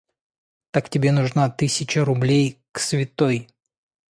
Так 0.71 0.89
тебе 0.89 1.11
нужна 1.11 1.47
тысяча 1.51 2.03
рублей 2.03 2.59
к 2.71 2.79
Святой. 2.79 3.47